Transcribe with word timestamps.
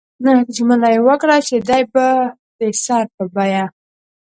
ژمنه 0.55 0.87
یې 0.93 0.99
وکړه 1.07 1.37
چې 1.47 1.55
دی 1.67 1.81
به 1.93 2.07
د 2.59 2.59
سر 2.83 3.03
په 3.15 3.23
بیه. 3.35 3.63